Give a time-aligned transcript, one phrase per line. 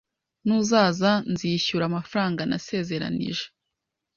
[0.45, 3.45] Nuzaza, nzishyura amafaranga nasezeranije.